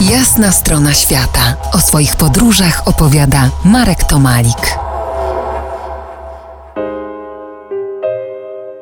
Jasna 0.00 0.52
strona 0.52 0.94
świata. 0.94 1.56
O 1.72 1.78
swoich 1.78 2.16
podróżach 2.16 2.88
opowiada 2.88 3.50
Marek 3.64 4.04
Tomalik. 4.04 4.78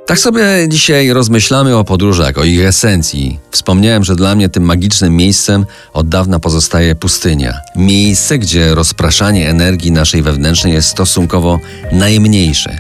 Tak 0.07 0.19
sobie 0.19 0.43
dzisiaj 0.69 1.11
rozmyślamy 1.11 1.77
o 1.77 1.85
podróżach, 1.85 2.39
o 2.39 2.45
ich 2.45 2.65
esencji. 2.65 3.41
Wspomniałem, 3.51 4.05
że 4.05 4.17
dla 4.17 4.35
mnie 4.35 4.49
tym 4.49 4.63
magicznym 4.63 5.17
miejscem 5.17 5.67
od 5.93 6.09
dawna 6.09 6.41
pozostaje 6.41 6.95
pustynia. 6.95 7.61
Miejsce, 7.77 8.39
gdzie 8.39 8.75
rozpraszanie 8.75 9.51
energii 9.51 9.93
naszej 9.93 10.23
wewnętrznej 10.23 10.73
jest 10.73 10.89
stosunkowo 10.89 11.61
najmniejsze. 11.93 12.79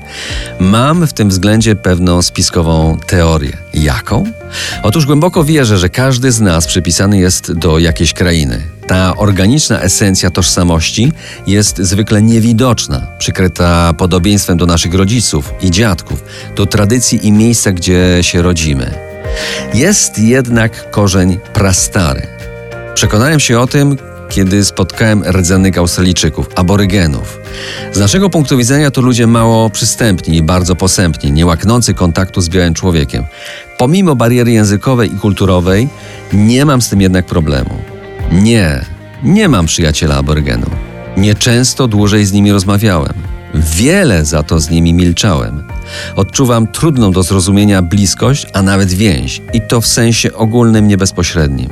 Mam 0.60 1.06
w 1.06 1.12
tym 1.12 1.28
względzie 1.28 1.76
pewną 1.76 2.22
spiskową 2.22 2.98
teorię. 3.06 3.56
Jaką? 3.74 4.24
Otóż 4.88 5.06
głęboko 5.06 5.44
wierzę, 5.44 5.78
że 5.78 5.88
każdy 5.88 6.32
z 6.32 6.40
nas 6.40 6.66
przypisany 6.66 7.18
jest 7.18 7.52
do 7.52 7.78
jakiejś 7.78 8.12
krainy. 8.12 8.62
Ta 8.86 9.16
organiczna 9.16 9.80
esencja 9.80 10.30
tożsamości 10.30 11.12
jest 11.46 11.78
zwykle 11.78 12.22
niewidoczna, 12.22 13.06
przykryta 13.18 13.92
podobieństwem 13.98 14.58
do 14.58 14.66
naszych 14.66 14.94
rodziców 14.94 15.52
i 15.60 15.70
dziadków, 15.70 16.24
do 16.56 16.66
tradycji 16.66 17.26
i 17.26 17.32
miejsca, 17.32 17.72
gdzie 17.72 18.18
się 18.20 18.42
rodzimy. 18.42 18.94
Jest 19.74 20.18
jednak 20.18 20.90
korzeń 20.90 21.38
prastary. 21.54 22.26
Przekonałem 22.94 23.40
się 23.40 23.60
o 23.60 23.66
tym, 23.66 23.96
kiedy 24.38 24.64
spotkałem 24.64 25.24
rdzennych 25.24 25.78
Australijczyków, 25.78 26.48
aborygenów. 26.54 27.38
Z 27.92 27.98
naszego 27.98 28.30
punktu 28.30 28.56
widzenia 28.56 28.90
to 28.90 29.00
ludzie 29.00 29.26
mało 29.26 29.70
przystępni 29.70 30.36
i 30.36 30.42
bardzo 30.42 30.76
posępni, 30.76 31.32
nie 31.32 31.46
łaknący 31.46 31.94
kontaktu 31.94 32.40
z 32.40 32.48
białym 32.48 32.74
człowiekiem. 32.74 33.24
Pomimo 33.78 34.16
bariery 34.16 34.52
językowej 34.52 35.14
i 35.14 35.18
kulturowej, 35.18 35.88
nie 36.32 36.64
mam 36.64 36.82
z 36.82 36.88
tym 36.88 37.00
jednak 37.00 37.26
problemu. 37.26 37.70
Nie, 38.32 38.84
nie 39.22 39.48
mam 39.48 39.66
przyjaciela 39.66 40.16
aborygenów. 40.16 40.72
Nieczęsto 41.16 41.88
dłużej 41.88 42.24
z 42.24 42.32
nimi 42.32 42.52
rozmawiałem. 42.52 43.14
Wiele 43.54 44.24
za 44.24 44.42
to 44.42 44.60
z 44.60 44.70
nimi 44.70 44.94
milczałem. 44.94 45.64
Odczuwam 46.16 46.66
trudną 46.66 47.12
do 47.12 47.22
zrozumienia 47.22 47.82
bliskość, 47.82 48.46
a 48.52 48.62
nawet 48.62 48.92
więź, 48.92 49.42
i 49.52 49.60
to 49.60 49.80
w 49.80 49.86
sensie 49.86 50.34
ogólnym, 50.34 50.88
nie 50.88 50.96
bezpośrednim. 50.96 51.68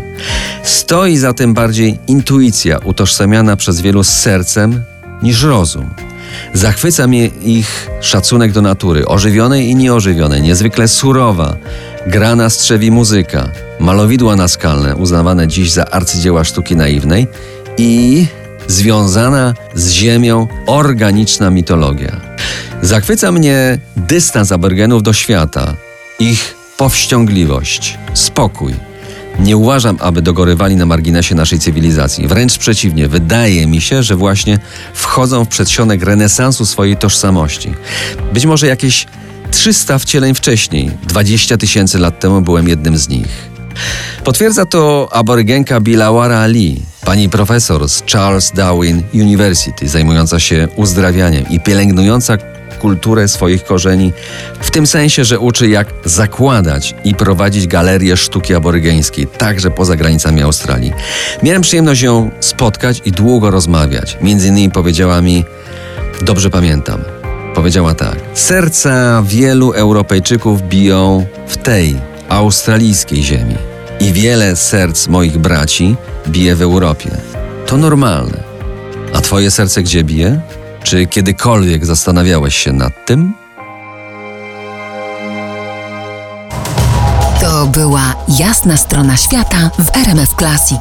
Stoi 0.62 1.16
za 1.16 1.32
tym 1.32 1.54
bardziej 1.54 1.98
intuicja 2.06 2.78
utożsamiana 2.78 3.56
przez 3.56 3.80
wielu 3.80 4.04
z 4.04 4.08
sercem 4.08 4.82
niż 5.22 5.42
rozum. 5.42 5.90
Zachwyca 6.54 7.06
mnie 7.06 7.26
ich 7.26 7.90
szacunek 8.00 8.52
do 8.52 8.62
natury, 8.62 9.06
ożywionej 9.06 9.68
i 9.68 9.76
nieożywionej, 9.76 10.42
niezwykle 10.42 10.88
surowa, 10.88 11.56
grana 12.06 12.50
strzewi 12.50 12.90
muzyka, 12.90 13.48
malowidła 13.80 14.36
naskalne, 14.36 14.96
uznawane 14.96 15.48
dziś 15.48 15.72
za 15.72 15.84
arcydzieła 15.84 16.44
sztuki 16.44 16.76
naiwnej 16.76 17.26
i 17.78 18.26
związana 18.68 19.54
z 19.74 19.90
ziemią 19.90 20.48
organiczna 20.66 21.50
mitologia. 21.50 22.25
Zachwyca 22.86 23.32
mnie 23.32 23.78
dystans 23.96 24.52
aborygenów 24.52 25.02
do 25.02 25.12
świata, 25.12 25.74
ich 26.18 26.54
powściągliwość, 26.76 27.98
spokój. 28.14 28.74
Nie 29.38 29.56
uważam, 29.56 29.96
aby 30.00 30.22
dogorywali 30.22 30.76
na 30.76 30.86
marginesie 30.86 31.34
naszej 31.34 31.58
cywilizacji. 31.58 32.28
Wręcz 32.28 32.58
przeciwnie, 32.58 33.08
wydaje 33.08 33.66
mi 33.66 33.80
się, 33.80 34.02
że 34.02 34.16
właśnie 34.16 34.58
wchodzą 34.94 35.44
w 35.44 35.48
przedsionek 35.48 36.02
renesansu 36.02 36.66
swojej 36.66 36.96
tożsamości. 36.96 37.74
Być 38.32 38.46
może 38.46 38.66
jakieś 38.66 39.06
300 39.50 39.98
wcieleń 39.98 40.34
wcześniej, 40.34 40.90
20 41.08 41.56
tysięcy 41.56 41.98
lat 41.98 42.20
temu 42.20 42.40
byłem 42.40 42.68
jednym 42.68 42.96
z 42.96 43.08
nich. 43.08 43.48
Potwierdza 44.24 44.66
to 44.66 45.08
aborygenka 45.12 45.80
Bilawara 45.80 46.38
Ali, 46.38 46.82
pani 47.04 47.28
profesor 47.28 47.88
z 47.88 48.02
Charles 48.12 48.52
Darwin 48.52 49.02
University, 49.14 49.88
zajmująca 49.88 50.40
się 50.40 50.68
uzdrawianiem 50.76 51.48
i 51.50 51.60
pielęgnująca 51.60 52.36
kulturę 52.76 53.28
swoich 53.28 53.64
korzeni, 53.64 54.12
w 54.60 54.70
tym 54.70 54.86
sensie, 54.86 55.24
że 55.24 55.38
uczy 55.38 55.68
jak 55.68 55.88
zakładać 56.04 56.94
i 57.04 57.14
prowadzić 57.14 57.66
galerię 57.66 58.16
sztuki 58.16 58.54
aborygeńskiej, 58.54 59.26
także 59.26 59.70
poza 59.70 59.96
granicami 59.96 60.42
Australii. 60.42 60.92
Miałem 61.42 61.62
przyjemność 61.62 62.02
ją 62.02 62.30
spotkać 62.40 63.02
i 63.04 63.12
długo 63.12 63.50
rozmawiać. 63.50 64.18
Między 64.22 64.48
innymi 64.48 64.70
powiedziała 64.70 65.22
mi, 65.22 65.44
dobrze 66.22 66.50
pamiętam, 66.50 67.00
powiedziała 67.54 67.94
tak: 67.94 68.16
Serca 68.34 69.22
wielu 69.22 69.72
Europejczyków 69.72 70.62
biją 70.62 71.26
w 71.46 71.56
tej 71.56 71.96
australijskiej 72.28 73.22
ziemi 73.22 73.56
i 74.00 74.12
wiele 74.12 74.56
serc 74.56 75.08
moich 75.08 75.38
braci 75.38 75.96
bije 76.28 76.54
w 76.54 76.62
Europie. 76.62 77.10
To 77.66 77.76
normalne. 77.76 78.38
A 79.12 79.20
twoje 79.20 79.50
serce 79.50 79.82
gdzie 79.82 80.04
bije? 80.04 80.40
Czy 80.86 81.06
kiedykolwiek 81.06 81.86
zastanawiałeś 81.86 82.56
się 82.56 82.72
nad 82.72 83.06
tym? 83.06 83.34
To 87.40 87.66
była 87.66 88.14
jasna 88.28 88.76
strona 88.76 89.16
świata 89.16 89.70
w 89.78 89.96
RMF 89.96 90.34
Classic. 90.38 90.80